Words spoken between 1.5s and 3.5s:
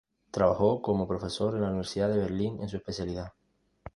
en la Universidad de Berlín en su especialidad.